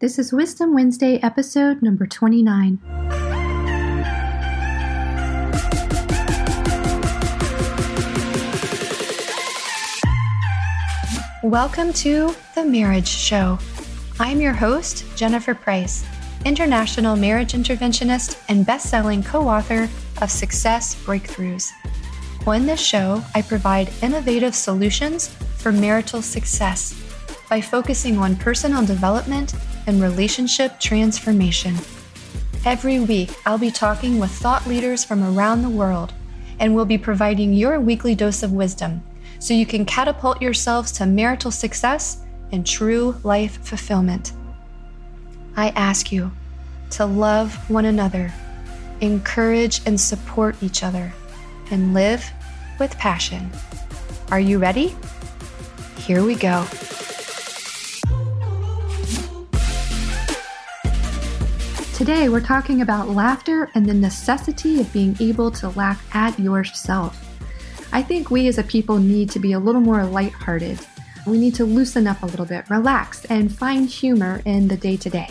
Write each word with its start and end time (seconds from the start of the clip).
This 0.00 0.18
is 0.18 0.32
Wisdom 0.32 0.72
Wednesday, 0.72 1.20
episode 1.22 1.82
number 1.82 2.06
29. 2.06 2.78
Welcome 11.42 11.92
to 11.92 12.34
The 12.54 12.64
Marriage 12.64 13.08
Show. 13.08 13.58
I'm 14.18 14.40
your 14.40 14.54
host, 14.54 15.04
Jennifer 15.16 15.54
Price, 15.54 16.02
international 16.46 17.14
marriage 17.16 17.52
interventionist 17.52 18.42
and 18.48 18.64
best 18.64 18.88
selling 18.88 19.22
co 19.22 19.46
author 19.46 19.86
of 20.22 20.30
Success 20.30 20.94
Breakthroughs. 20.94 21.72
On 22.46 22.64
this 22.64 22.80
show, 22.80 23.22
I 23.34 23.42
provide 23.42 23.92
innovative 24.00 24.54
solutions 24.54 25.28
for 25.58 25.70
marital 25.70 26.22
success 26.22 26.94
by 27.50 27.60
focusing 27.60 28.16
on 28.16 28.36
personal 28.36 28.86
development 28.86 29.52
and 29.86 30.02
relationship 30.02 30.78
transformation. 30.80 31.76
Every 32.64 33.00
week, 33.00 33.30
I'll 33.46 33.58
be 33.58 33.70
talking 33.70 34.18
with 34.18 34.30
thought 34.30 34.66
leaders 34.66 35.04
from 35.04 35.22
around 35.22 35.62
the 35.62 35.70
world, 35.70 36.12
and 36.58 36.74
we'll 36.74 36.84
be 36.84 36.98
providing 36.98 37.52
your 37.52 37.80
weekly 37.80 38.14
dose 38.14 38.42
of 38.42 38.52
wisdom 38.52 39.02
so 39.38 39.54
you 39.54 39.64
can 39.64 39.86
catapult 39.86 40.42
yourselves 40.42 40.92
to 40.92 41.06
marital 41.06 41.50
success 41.50 42.22
and 42.52 42.66
true 42.66 43.16
life 43.22 43.64
fulfillment. 43.64 44.32
I 45.56 45.68
ask 45.70 46.12
you 46.12 46.30
to 46.90 47.06
love 47.06 47.54
one 47.70 47.86
another, 47.86 48.32
encourage 49.00 49.80
and 49.86 49.98
support 49.98 50.56
each 50.62 50.82
other, 50.82 51.12
and 51.70 51.94
live 51.94 52.30
with 52.78 52.96
passion. 52.98 53.50
Are 54.30 54.40
you 54.40 54.58
ready? 54.58 54.94
Here 55.98 56.24
we 56.24 56.34
go. 56.34 56.66
Today, 62.00 62.30
we're 62.30 62.40
talking 62.40 62.80
about 62.80 63.10
laughter 63.10 63.70
and 63.74 63.84
the 63.84 63.92
necessity 63.92 64.80
of 64.80 64.90
being 64.90 65.14
able 65.20 65.50
to 65.50 65.68
laugh 65.68 66.02
at 66.16 66.40
yourself. 66.40 67.38
I 67.92 68.00
think 68.02 68.30
we 68.30 68.48
as 68.48 68.56
a 68.56 68.62
people 68.62 68.96
need 68.96 69.28
to 69.32 69.38
be 69.38 69.52
a 69.52 69.58
little 69.58 69.82
more 69.82 70.06
lighthearted. 70.06 70.80
We 71.26 71.36
need 71.36 71.54
to 71.56 71.66
loosen 71.66 72.06
up 72.06 72.22
a 72.22 72.26
little 72.26 72.46
bit, 72.46 72.70
relax, 72.70 73.26
and 73.26 73.54
find 73.54 73.86
humor 73.86 74.40
in 74.46 74.68
the 74.68 74.78
day 74.78 74.96
to 74.96 75.10
day. 75.10 75.28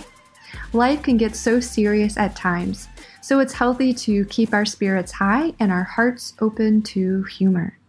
Life 0.71 1.01
can 1.01 1.17
get 1.17 1.35
so 1.35 1.59
serious 1.59 2.17
at 2.17 2.35
times, 2.35 2.87
so 3.19 3.39
it's 3.39 3.53
healthy 3.53 3.91
to 3.91 4.25
keep 4.25 4.53
our 4.53 4.63
spirits 4.63 5.13
high 5.13 5.53
and 5.59 5.71
our 5.71 5.85
hearts 5.85 6.35
open 6.39 6.83
to 6.83 7.23
humor. 7.23 7.79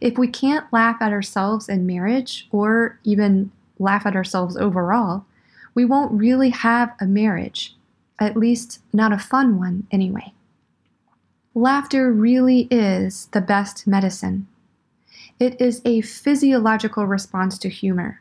If 0.00 0.16
we 0.16 0.26
can't 0.26 0.72
laugh 0.72 1.02
at 1.02 1.12
ourselves 1.12 1.68
in 1.68 1.86
marriage 1.86 2.48
or 2.50 2.98
even 3.04 3.52
laugh 3.78 4.06
at 4.06 4.16
ourselves 4.16 4.56
overall, 4.56 5.26
we 5.74 5.84
won't 5.84 6.18
really 6.18 6.48
have 6.48 6.94
a 6.98 7.04
marriage 7.04 7.76
at 8.22 8.36
least 8.36 8.80
not 8.92 9.12
a 9.12 9.18
fun 9.18 9.58
one 9.58 9.86
anyway. 9.90 10.32
Laughter 11.54 12.10
really 12.10 12.68
is 12.70 13.26
the 13.32 13.40
best 13.40 13.86
medicine. 13.86 14.46
It 15.38 15.60
is 15.60 15.82
a 15.84 16.00
physiological 16.00 17.06
response 17.06 17.58
to 17.58 17.68
humor. 17.68 18.20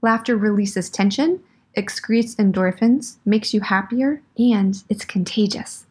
Laughter 0.00 0.36
releases 0.36 0.90
tension, 0.90 1.40
excretes 1.76 2.34
endorphins, 2.36 3.16
makes 3.24 3.54
you 3.54 3.60
happier, 3.60 4.22
and 4.38 4.82
it's 4.88 5.04
contagious. 5.04 5.86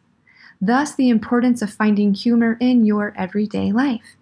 Thus, 0.60 0.94
the 0.94 1.08
importance 1.08 1.62
of 1.62 1.72
finding 1.72 2.14
humor 2.14 2.56
in 2.60 2.84
your 2.84 3.14
everyday 3.16 3.72
life, 3.72 4.16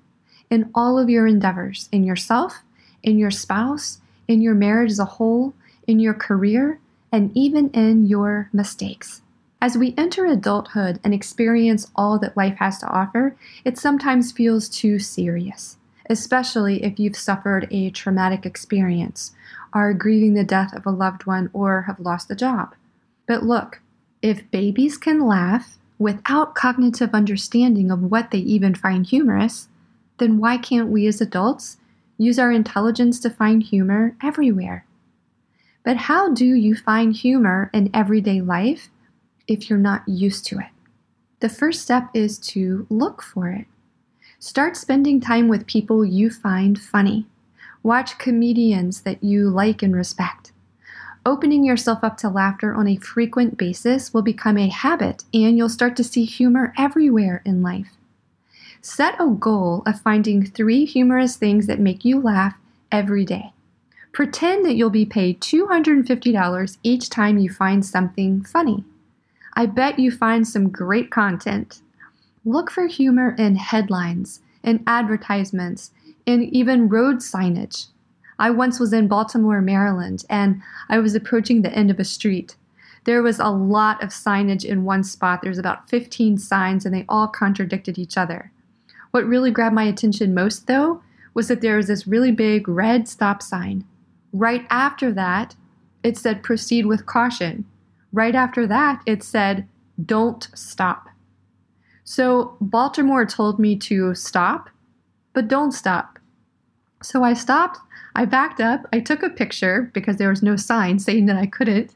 in 0.48 0.70
all 0.75 0.98
of 0.98 1.10
your 1.10 1.27
endeavors, 1.27 1.88
in 1.92 2.04
yourself, 2.04 2.62
in 3.02 3.19
your 3.19 3.30
spouse, 3.30 4.00
in 4.28 4.41
your 4.41 4.54
marriage 4.54 4.92
as 4.92 4.98
a 4.98 5.04
whole, 5.04 5.54
in 5.86 5.98
your 5.98 6.14
career, 6.14 6.78
and 7.10 7.30
even 7.34 7.69
in 7.70 8.06
your 8.06 8.48
mistakes. 8.52 9.22
As 9.62 9.77
we 9.77 9.94
enter 9.98 10.25
adulthood 10.25 11.00
and 11.05 11.12
experience 11.12 11.91
all 11.94 12.19
that 12.20 12.36
life 12.36 12.56
has 12.58 12.78
to 12.78 12.89
offer, 12.89 13.36
it 13.62 13.77
sometimes 13.77 14.33
feels 14.33 14.70
too 14.70 14.98
serious, 14.98 15.76
especially 16.09 16.82
if 16.82 16.98
you've 16.98 17.16
suffered 17.16 17.69
a 17.70 17.91
traumatic 17.91 18.47
experience, 18.47 19.32
are 19.75 19.93
grieving 19.93 20.32
the 20.32 20.44
death 20.44 20.75
of 20.75 20.87
a 20.87 20.91
loved 20.91 21.26
one, 21.26 21.50
or 21.53 21.82
have 21.82 22.00
lost 22.00 22.31
a 22.31 22.34
job. 22.34 22.75
But 23.26 23.43
look, 23.43 23.82
if 24.22 24.50
babies 24.50 24.97
can 24.97 25.26
laugh 25.26 25.76
without 25.99 26.54
cognitive 26.54 27.15
understanding 27.15 27.91
of 27.91 28.10
what 28.10 28.31
they 28.31 28.38
even 28.38 28.75
find 28.75 29.04
humorous, 29.04 29.69
then 30.16 30.38
why 30.38 30.56
can't 30.56 30.88
we 30.88 31.06
as 31.06 31.20
adults 31.20 31.76
use 32.16 32.38
our 32.38 32.50
intelligence 32.50 33.20
to 33.20 33.28
find 33.28 33.62
humor 33.62 34.16
everywhere? 34.22 34.87
But 35.84 35.97
how 35.99 36.32
do 36.32 36.47
you 36.47 36.75
find 36.75 37.15
humor 37.15 37.70
in 37.75 37.91
everyday 37.93 38.41
life 38.41 38.88
if 39.50 39.69
you're 39.69 39.78
not 39.78 40.09
used 40.09 40.47
to 40.47 40.59
it. 40.59 40.69
The 41.41 41.49
first 41.49 41.83
step 41.83 42.09
is 42.15 42.38
to 42.38 42.87
look 42.88 43.21
for 43.21 43.49
it. 43.49 43.66
Start 44.38 44.77
spending 44.77 45.21
time 45.21 45.49
with 45.49 45.66
people 45.66 46.05
you 46.05 46.31
find 46.31 46.81
funny. 46.81 47.27
Watch 47.83 48.16
comedians 48.16 49.00
that 49.03 49.22
you 49.25 49.50
like 49.50 49.83
and 49.83 49.94
respect. 49.94 50.53
Opening 51.27 51.65
yourself 51.65 52.05
up 52.05 52.16
to 52.19 52.28
laughter 52.28 52.75
on 52.75 52.87
a 52.87 52.97
frequent 52.97 53.59
basis 53.59 54.15
will 54.15 54.22
become 54.22 54.56
a 54.56 54.69
habit, 54.69 55.25
and 55.34 55.59
you'll 55.59 55.69
start 55.69 55.97
to 55.97 56.05
see 56.05 56.25
humor 56.25 56.72
everywhere 56.78 57.43
in 57.44 57.62
life. 57.62 57.91
Set 58.81 59.21
a 59.21 59.27
goal 59.27 59.82
of 59.84 60.00
finding 60.00 60.47
three 60.47 60.84
humorous 60.84 61.37
things 61.37 61.67
that 61.67 61.81
make 61.81 62.05
you 62.05 62.21
laugh 62.21 62.55
every 62.91 63.25
day. 63.25 63.53
Pretend 64.12 64.65
that 64.65 64.75
you'll 64.75 64.91
be 64.91 65.05
paid 65.05 65.41
$250 65.41 66.78
each 66.82 67.11
time 67.11 67.38
you 67.38 67.50
find 67.50 67.84
something 67.84 68.43
funny. 68.44 68.84
I 69.55 69.66
bet 69.66 69.99
you 69.99 70.11
find 70.11 70.47
some 70.47 70.71
great 70.71 71.11
content. 71.11 71.83
Look 72.44 72.71
for 72.71 72.87
humor 72.87 73.34
in 73.37 73.56
headlines, 73.56 74.41
in 74.62 74.83
advertisements, 74.87 75.91
in 76.27 76.43
even 76.44 76.88
road 76.88 77.16
signage. 77.16 77.88
I 78.38 78.50
once 78.50 78.81
was 78.81 78.93
in 78.93 79.09
Baltimore, 79.09 79.61
Maryland, 79.61 80.25
and 80.31 80.62
I 80.88 80.99
was 80.99 81.15
approaching 81.15 81.61
the 81.61 81.72
end 81.75 81.91
of 81.91 82.00
a 82.00 82.05
street. 82.05 82.56
There 83.05 83.22
was 83.22 83.38
a 83.38 83.49
lot 83.49 84.03
of 84.03 84.11
signage 84.11 84.65
in 84.65 84.84
one 84.84 85.05
spot. 85.05 85.41
There's 85.43 85.59
about 85.59 85.88
15 85.91 86.38
signs, 86.38 86.87
and 86.87 86.94
they 86.94 87.05
all 87.09 87.28
contradicted 87.28 87.99
each 87.99 88.17
other. 88.17 88.50
What 89.11 89.27
really 89.27 89.50
grabbed 89.50 89.75
my 89.75 89.84
attention 89.84 90.32
most, 90.34 90.67
though, 90.67 91.03
was 91.34 91.49
that 91.49 91.61
there 91.61 91.77
was 91.77 91.88
this 91.88 92.06
really 92.06 92.32
big 92.32 92.69
red 92.69 93.09
stop 93.09 93.43
sign. 93.43 93.84
Right 94.32 94.67
after 94.71 95.12
that, 95.12 95.56
it 96.03 96.17
said 96.17 96.43
proceed 96.43 96.87
with 96.87 97.06
caution. 97.06 97.67
Right 98.12 98.34
after 98.34 98.66
that, 98.66 99.03
it 99.06 99.22
said, 99.22 99.69
don't 100.04 100.48
stop. 100.54 101.09
So 102.04 102.56
Baltimore 102.60 103.25
told 103.25 103.59
me 103.59 103.76
to 103.76 104.15
stop, 104.15 104.69
but 105.32 105.48
don't 105.48 105.72
stop. 105.72 106.19
So 107.03 107.22
I 107.22 107.34
stopped, 107.34 107.78
I 108.15 108.25
backed 108.25 108.60
up, 108.60 108.87
I 108.93 109.00
took 109.00 109.22
a 109.22 109.31
picture 109.31 109.91
because 109.94 110.16
there 110.16 110.28
was 110.28 110.43
no 110.43 110.56
sign 110.56 110.99
saying 110.99 111.26
that 111.26 111.37
I 111.37 111.47
couldn't, 111.47 111.94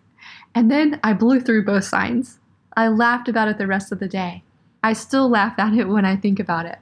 and 0.55 0.71
then 0.71 1.01
I 1.03 1.15
blew 1.15 1.41
through 1.41 1.65
both 1.65 1.85
signs. 1.85 2.39
I 2.77 2.89
laughed 2.89 3.29
about 3.29 3.49
it 3.49 3.59
the 3.59 3.67
rest 3.67 3.93
of 3.93 3.99
the 3.99 4.09
day. 4.09 4.45
I 4.83 4.93
still 4.93 5.29
laugh 5.29 5.59
at 5.59 5.75
it 5.75 5.89
when 5.89 6.05
I 6.05 6.17
think 6.17 6.39
about 6.39 6.67
it. 6.67 6.79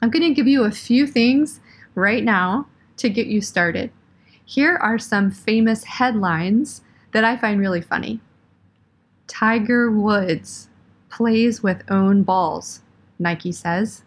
I'm 0.00 0.10
going 0.10 0.22
to 0.22 0.34
give 0.34 0.48
you 0.48 0.64
a 0.64 0.70
few 0.70 1.06
things 1.06 1.60
right 1.94 2.24
now 2.24 2.66
to 2.96 3.08
get 3.08 3.26
you 3.26 3.40
started. 3.40 3.90
Here 4.44 4.76
are 4.76 4.98
some 4.98 5.30
famous 5.30 5.84
headlines 5.84 6.82
that 7.12 7.24
I 7.24 7.36
find 7.36 7.60
really 7.60 7.80
funny. 7.80 8.20
Tiger 9.26 9.90
Woods 9.90 10.68
plays 11.08 11.62
with 11.62 11.82
own 11.90 12.22
balls, 12.22 12.80
Nike 13.18 13.52
says. 13.52 14.02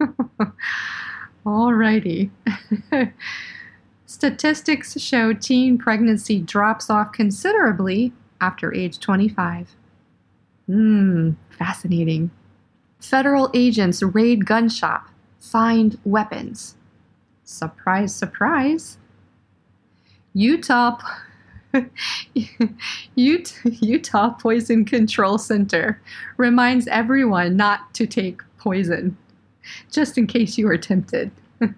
Alrighty. 1.46 2.30
Statistics 4.06 5.00
show 5.00 5.32
teen 5.32 5.76
pregnancy 5.78 6.40
drops 6.40 6.88
off 6.88 7.12
considerably 7.12 8.12
after 8.40 8.72
age 8.74 9.00
25. 9.00 9.74
Hmm, 10.66 11.32
fascinating. 11.50 12.30
Federal 13.00 13.50
agents 13.52 14.02
raid 14.02 14.46
gun 14.46 14.68
shop, 14.68 15.08
find 15.38 15.98
weapons. 16.04 16.76
Surprise, 17.44 18.14
surprise. 18.14 18.98
Utah 20.32 20.98
Utah 23.16 24.30
Poison 24.30 24.84
Control 24.84 25.38
Center 25.38 26.00
reminds 26.36 26.86
everyone 26.88 27.56
not 27.56 27.92
to 27.94 28.06
take 28.06 28.42
poison, 28.58 29.16
just 29.90 30.18
in 30.18 30.26
case 30.26 30.58
you 30.58 30.68
are 30.68 30.78
tempted. 30.78 31.30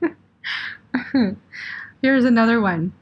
Here's 2.03 2.25
another 2.25 2.61
one 2.61 2.93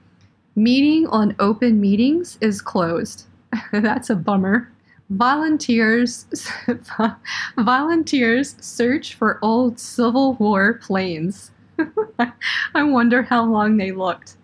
Meeting 0.57 1.09
on 1.09 1.35
open 1.41 1.81
meetings 1.81 2.39
is 2.41 2.63
closed. 2.63 3.27
That's 3.73 4.09
a 4.09 4.15
bummer. 4.15 4.71
Volunteers 5.11 6.27
volunteers 7.59 8.57
search 8.61 9.15
for 9.15 9.39
old 9.43 9.79
Civil 9.79 10.35
War 10.35 10.75
planes. 10.75 11.51
I 12.75 12.83
wonder 12.83 13.23
how 13.23 13.45
long 13.45 13.77
they 13.77 13.91
looked. 13.91 14.37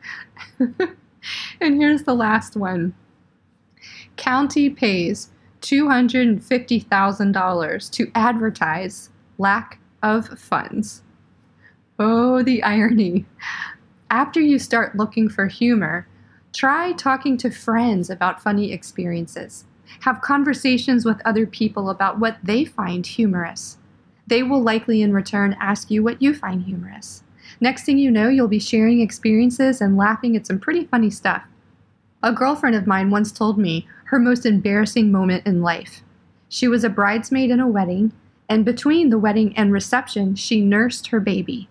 and 1.61 1.81
here's 1.81 2.05
the 2.05 2.15
last 2.15 2.57
one 2.57 2.95
County 4.17 4.71
pays 4.71 5.31
$250,000 5.63 7.91
to 7.93 8.13
advertise 8.15 9.11
lack 9.39 9.81
of 10.03 10.39
funds. 10.39 11.03
Oh, 11.99 12.43
the 12.43 12.63
irony. 12.63 13.27
After 14.11 14.41
you 14.41 14.59
start 14.59 14.97
looking 14.97 15.29
for 15.29 15.47
humor, 15.47 16.07
try 16.53 16.93
talking 16.93 17.37
to 17.39 17.51
friends 17.51 18.11
about 18.11 18.43
funny 18.43 18.73
experiences. 18.73 19.65
Have 20.01 20.21
conversations 20.21 21.05
with 21.05 21.21
other 21.25 21.47
people 21.47 21.91
about 21.91 22.19
what 22.19 22.39
they 22.43 22.65
find 22.65 23.07
humorous. 23.07 23.79
They 24.27 24.43
will 24.43 24.63
likely 24.63 25.03
in 25.03 25.13
return 25.13 25.57
ask 25.61 25.91
you 25.91 26.03
what 26.03 26.23
you 26.23 26.35
find 26.35 26.63
humorous. 26.63 27.23
Next 27.61 27.85
thing 27.85 27.99
you 27.99 28.11
know, 28.11 28.29
you'll 28.29 28.49
be 28.49 28.59
sharing 28.59 29.01
experiences 29.01 29.83
and 29.83 29.97
laughing 29.97 30.35
at 30.35 30.47
some 30.47 30.59
pretty 30.59 30.85
funny 30.85 31.11
stuff. 31.11 31.43
A 32.23 32.33
girlfriend 32.33 32.75
of 32.75 32.87
mine 32.87 33.11
once 33.11 33.31
told 33.31 33.59
me 33.59 33.87
her 34.05 34.19
most 34.19 34.47
embarrassing 34.47 35.13
moment 35.13 35.47
in 35.47 35.61
life. 35.61 36.03
She 36.49 36.69
was 36.69 36.85
a 36.85 36.91
bridesmaid 36.91 37.51
in 37.51 37.61
a 37.61 37.69
wedding, 37.69 38.13
and 38.49 38.65
between 38.65 39.11
the 39.11 39.19
wedding 39.19 39.57
and 39.57 39.73
reception, 39.73 40.35
she 40.35 40.61
nursed 40.61 41.09
her 41.09 41.21
baby. 41.21 41.69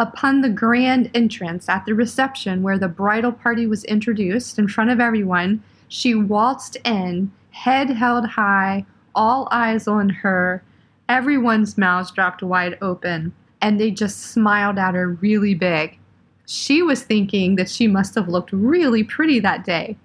Upon 0.00 0.40
the 0.40 0.48
grand 0.48 1.10
entrance 1.12 1.68
at 1.68 1.84
the 1.84 1.94
reception 1.94 2.62
where 2.62 2.78
the 2.78 2.88
bridal 2.88 3.32
party 3.32 3.66
was 3.66 3.82
introduced 3.84 4.58
in 4.58 4.68
front 4.68 4.90
of 4.90 5.00
everyone, 5.00 5.62
she 5.88 6.14
waltzed 6.14 6.76
in, 6.84 7.32
head 7.50 7.90
held 7.90 8.24
high, 8.24 8.86
all 9.14 9.48
eyes 9.50 9.88
on 9.88 10.08
her. 10.08 10.62
Everyone's 11.08 11.76
mouths 11.76 12.12
dropped 12.12 12.42
wide 12.42 12.78
open 12.80 13.32
and 13.60 13.78
they 13.78 13.90
just 13.90 14.20
smiled 14.20 14.78
at 14.78 14.94
her 14.94 15.08
really 15.08 15.54
big. 15.54 15.98
She 16.46 16.82
was 16.82 17.02
thinking 17.02 17.56
that 17.56 17.70
she 17.70 17.86
must 17.86 18.14
have 18.14 18.28
looked 18.28 18.52
really 18.52 19.04
pretty 19.04 19.40
that 19.40 19.64
day. 19.64 19.96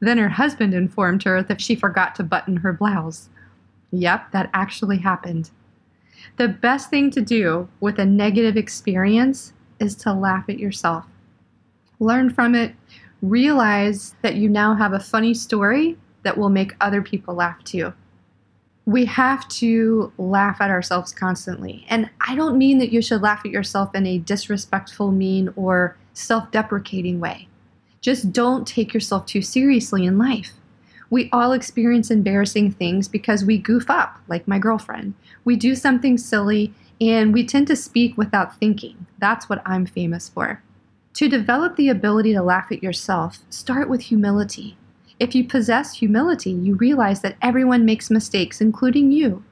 Then 0.00 0.18
her 0.18 0.28
husband 0.28 0.74
informed 0.74 1.24
her 1.24 1.42
that 1.42 1.60
she 1.60 1.74
forgot 1.74 2.14
to 2.16 2.22
button 2.22 2.58
her 2.58 2.72
blouse. 2.72 3.28
Yep, 3.90 4.32
that 4.32 4.50
actually 4.54 4.98
happened. 4.98 5.50
The 6.36 6.48
best 6.48 6.90
thing 6.90 7.10
to 7.12 7.20
do 7.20 7.68
with 7.80 7.98
a 7.98 8.04
negative 8.04 8.56
experience 8.56 9.52
is 9.80 9.94
to 9.96 10.12
laugh 10.12 10.44
at 10.48 10.58
yourself. 10.58 11.04
Learn 12.00 12.30
from 12.30 12.54
it, 12.54 12.74
realize 13.22 14.14
that 14.22 14.36
you 14.36 14.48
now 14.48 14.74
have 14.74 14.92
a 14.92 15.00
funny 15.00 15.34
story 15.34 15.96
that 16.22 16.38
will 16.38 16.48
make 16.48 16.76
other 16.80 17.02
people 17.02 17.34
laugh 17.34 17.62
too 17.64 17.92
we 18.88 19.04
have 19.04 19.46
to 19.48 20.10
laugh 20.16 20.62
at 20.62 20.70
ourselves 20.70 21.12
constantly. 21.12 21.84
And 21.90 22.08
I 22.26 22.34
don't 22.34 22.56
mean 22.56 22.78
that 22.78 22.90
you 22.90 23.02
should 23.02 23.20
laugh 23.20 23.42
at 23.44 23.50
yourself 23.50 23.94
in 23.94 24.06
a 24.06 24.16
disrespectful, 24.16 25.12
mean, 25.12 25.52
or 25.56 25.94
self 26.14 26.50
deprecating 26.52 27.20
way. 27.20 27.48
Just 28.00 28.32
don't 28.32 28.66
take 28.66 28.94
yourself 28.94 29.26
too 29.26 29.42
seriously 29.42 30.06
in 30.06 30.16
life. 30.16 30.54
We 31.10 31.28
all 31.34 31.52
experience 31.52 32.10
embarrassing 32.10 32.72
things 32.72 33.08
because 33.08 33.44
we 33.44 33.58
goof 33.58 33.90
up, 33.90 34.20
like 34.26 34.48
my 34.48 34.58
girlfriend. 34.58 35.12
We 35.44 35.56
do 35.56 35.74
something 35.74 36.16
silly 36.16 36.72
and 36.98 37.34
we 37.34 37.44
tend 37.44 37.66
to 37.66 37.76
speak 37.76 38.16
without 38.16 38.56
thinking. 38.56 39.06
That's 39.18 39.50
what 39.50 39.60
I'm 39.66 39.84
famous 39.84 40.30
for. 40.30 40.62
To 41.12 41.28
develop 41.28 41.76
the 41.76 41.90
ability 41.90 42.32
to 42.32 42.42
laugh 42.42 42.72
at 42.72 42.82
yourself, 42.82 43.40
start 43.50 43.90
with 43.90 44.00
humility. 44.00 44.78
If 45.20 45.34
you 45.34 45.44
possess 45.44 45.94
humility, 45.94 46.50
you 46.50 46.76
realize 46.76 47.22
that 47.22 47.36
everyone 47.42 47.84
makes 47.84 48.10
mistakes, 48.10 48.60
including 48.60 49.10
you. 49.10 49.42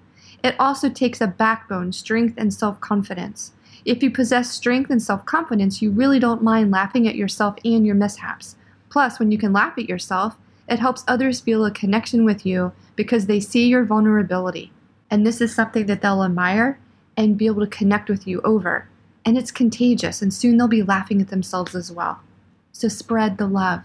It 0.44 0.54
also 0.60 0.88
takes 0.88 1.20
a 1.20 1.26
backbone, 1.26 1.92
strength, 1.92 2.34
and 2.38 2.54
self 2.54 2.80
confidence. 2.80 3.52
If 3.84 4.02
you 4.02 4.10
possess 4.10 4.50
strength 4.50 4.90
and 4.90 5.02
self 5.02 5.24
confidence, 5.24 5.82
you 5.82 5.90
really 5.90 6.18
don't 6.18 6.42
mind 6.42 6.70
laughing 6.70 7.08
at 7.08 7.16
yourself 7.16 7.56
and 7.64 7.84
your 7.84 7.96
mishaps. 7.96 8.56
Plus, 8.90 9.18
when 9.18 9.32
you 9.32 9.38
can 9.38 9.52
laugh 9.52 9.76
at 9.76 9.88
yourself, 9.88 10.36
it 10.68 10.78
helps 10.78 11.04
others 11.06 11.40
feel 11.40 11.64
a 11.64 11.70
connection 11.70 12.24
with 12.24 12.46
you 12.46 12.72
because 12.94 13.26
they 13.26 13.40
see 13.40 13.66
your 13.66 13.84
vulnerability. 13.84 14.72
And 15.10 15.26
this 15.26 15.40
is 15.40 15.54
something 15.54 15.86
that 15.86 16.02
they'll 16.02 16.24
admire 16.24 16.78
and 17.16 17.38
be 17.38 17.46
able 17.46 17.60
to 17.60 17.76
connect 17.76 18.08
with 18.08 18.26
you 18.26 18.40
over. 18.42 18.88
And 19.24 19.36
it's 19.36 19.50
contagious, 19.50 20.22
and 20.22 20.32
soon 20.32 20.56
they'll 20.56 20.68
be 20.68 20.82
laughing 20.82 21.20
at 21.20 21.28
themselves 21.28 21.74
as 21.74 21.90
well. 21.90 22.20
So 22.72 22.88
spread 22.88 23.38
the 23.38 23.46
love. 23.46 23.82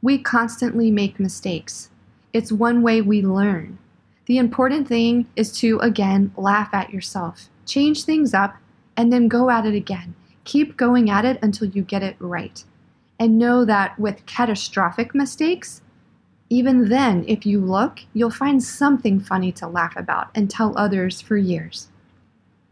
We 0.00 0.18
constantly 0.18 0.90
make 0.90 1.18
mistakes. 1.18 1.90
It's 2.32 2.52
one 2.52 2.82
way 2.82 3.00
we 3.00 3.20
learn. 3.22 3.78
The 4.26 4.38
important 4.38 4.86
thing 4.86 5.26
is 5.34 5.50
to, 5.58 5.78
again, 5.80 6.32
laugh 6.36 6.72
at 6.72 6.90
yourself, 6.90 7.48
change 7.66 8.04
things 8.04 8.34
up, 8.34 8.56
and 8.96 9.12
then 9.12 9.26
go 9.26 9.50
at 9.50 9.66
it 9.66 9.74
again. 9.74 10.14
Keep 10.44 10.76
going 10.76 11.10
at 11.10 11.24
it 11.24 11.38
until 11.42 11.68
you 11.68 11.82
get 11.82 12.02
it 12.02 12.16
right. 12.20 12.62
And 13.18 13.38
know 13.38 13.64
that 13.64 13.98
with 13.98 14.24
catastrophic 14.26 15.14
mistakes, 15.14 15.82
even 16.50 16.88
then, 16.88 17.24
if 17.26 17.44
you 17.44 17.60
look, 17.60 18.00
you'll 18.14 18.30
find 18.30 18.62
something 18.62 19.18
funny 19.18 19.50
to 19.52 19.66
laugh 19.66 19.96
about 19.96 20.30
and 20.34 20.48
tell 20.48 20.78
others 20.78 21.20
for 21.20 21.36
years. 21.36 21.88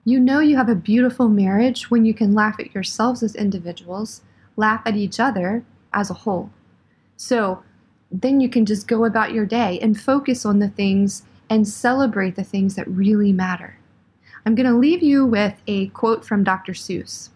You 0.04 0.20
know 0.20 0.38
you 0.38 0.56
have 0.56 0.68
a 0.68 0.76
beautiful 0.76 1.28
marriage 1.28 1.90
when 1.90 2.04
you 2.04 2.14
can 2.14 2.32
laugh 2.32 2.60
at 2.60 2.72
yourselves 2.72 3.22
as 3.22 3.34
individuals, 3.34 4.22
laugh 4.56 4.82
at 4.86 4.94
each 4.94 5.18
other 5.18 5.64
as 5.92 6.10
a 6.10 6.14
whole. 6.14 6.50
So 7.16 7.62
then 8.10 8.40
you 8.40 8.48
can 8.48 8.66
just 8.66 8.86
go 8.86 9.04
about 9.04 9.32
your 9.32 9.46
day 9.46 9.78
and 9.80 10.00
focus 10.00 10.46
on 10.46 10.58
the 10.58 10.68
things 10.68 11.22
and 11.48 11.66
celebrate 11.66 12.36
the 12.36 12.44
things 12.44 12.74
that 12.74 12.88
really 12.88 13.32
matter. 13.32 13.78
I'm 14.44 14.54
going 14.54 14.66
to 14.66 14.76
leave 14.76 15.02
you 15.02 15.26
with 15.26 15.54
a 15.66 15.88
quote 15.88 16.24
from 16.24 16.44
Dr. 16.44 16.72
Seuss 16.72 17.30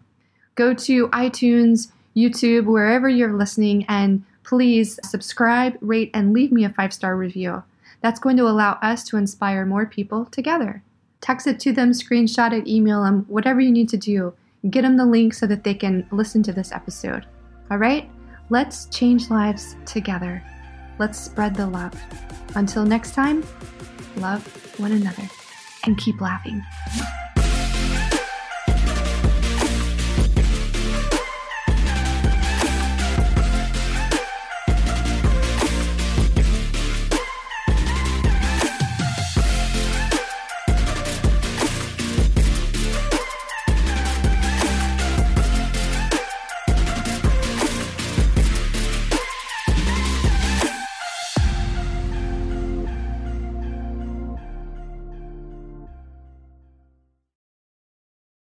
Go 0.54 0.74
to 0.74 1.08
iTunes, 1.08 1.92
YouTube, 2.16 2.66
wherever 2.66 3.08
you're 3.08 3.36
listening, 3.36 3.84
and 3.88 4.24
please 4.44 4.98
subscribe, 5.04 5.76
rate, 5.80 6.10
and 6.14 6.32
leave 6.32 6.50
me 6.50 6.64
a 6.64 6.70
five 6.70 6.92
star 6.92 7.16
review. 7.16 7.62
That's 8.00 8.20
going 8.20 8.36
to 8.36 8.48
allow 8.48 8.72
us 8.82 9.04
to 9.04 9.16
inspire 9.16 9.66
more 9.66 9.86
people 9.86 10.24
together. 10.26 10.82
Text 11.20 11.46
it 11.46 11.58
to 11.60 11.72
them, 11.72 11.90
screenshot 11.90 12.52
it, 12.52 12.68
email 12.68 13.02
them, 13.02 13.24
whatever 13.28 13.60
you 13.60 13.70
need 13.70 13.88
to 13.90 13.96
do. 13.96 14.34
Get 14.70 14.82
them 14.82 14.96
the 14.96 15.06
link 15.06 15.34
so 15.34 15.46
that 15.46 15.64
they 15.64 15.74
can 15.74 16.06
listen 16.10 16.42
to 16.44 16.52
this 16.52 16.72
episode. 16.72 17.26
All 17.70 17.78
right? 17.78 18.10
Let's 18.50 18.86
change 18.86 19.30
lives 19.30 19.76
together. 19.84 20.42
Let's 20.98 21.18
spread 21.18 21.54
the 21.54 21.66
love. 21.66 21.94
Until 22.54 22.84
next 22.84 23.14
time, 23.14 23.44
love 24.16 24.44
one 24.80 24.92
another 24.92 25.28
and 25.84 25.98
keep 25.98 26.20
laughing. 26.20 26.64